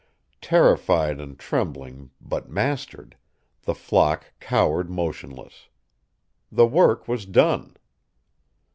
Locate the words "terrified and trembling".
0.41-2.09